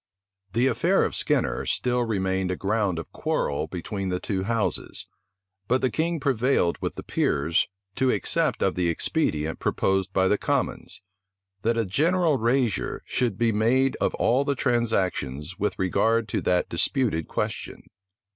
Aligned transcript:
The 0.53 0.65
affair 0.65 1.03
of 1.05 1.13
Skinner 1.13 1.63
still 1.67 2.03
remained 2.03 2.49
a 2.49 2.55
ground 2.55 2.97
of 2.97 3.11
quarrel 3.11 3.67
between 3.67 4.09
the 4.09 4.19
two 4.19 4.41
houses; 4.45 5.05
but 5.67 5.81
the 5.81 5.91
king 5.91 6.19
prevailed 6.19 6.79
with 6.81 6.95
the 6.95 7.03
peers 7.03 7.67
to 7.97 8.09
accept 8.09 8.63
of 8.63 8.73
the 8.73 8.89
expedient 8.89 9.59
proposed 9.59 10.11
by 10.11 10.27
the 10.27 10.39
commons, 10.39 11.03
that 11.61 11.77
a 11.77 11.85
general 11.85 12.39
razure 12.39 13.01
should 13.05 13.37
be 13.37 13.51
made 13.51 13.95
of 13.97 14.15
all 14.15 14.43
the 14.43 14.55
transactions 14.55 15.59
with 15.59 15.77
regard 15.77 16.27
to 16.29 16.41
that 16.41 16.67
disputed 16.67 17.27
question. 17.27 17.83